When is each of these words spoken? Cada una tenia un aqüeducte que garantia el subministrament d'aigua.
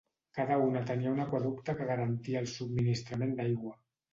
Cada 0.37 0.55
una 0.69 0.81
tenia 0.91 1.11
un 1.17 1.21
aqüeducte 1.25 1.77
que 1.81 1.89
garantia 1.91 2.43
el 2.45 2.51
subministrament 2.55 3.37
d'aigua. 3.43 3.79